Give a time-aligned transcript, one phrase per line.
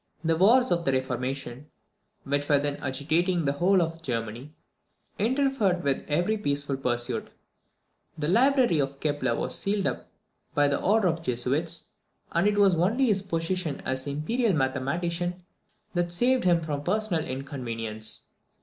[0.23, 1.67] The wars of the reformation,
[2.23, 4.51] which were then agitating the whole of Germany,
[5.19, 7.29] interfered with every peaceful pursuit.
[8.17, 10.07] The library of Kepler was sealed up
[10.55, 11.91] by order of the Jesuits,
[12.31, 15.43] and it was only his position as imperial mathematician
[15.93, 18.29] that saved him from personal inconvenience.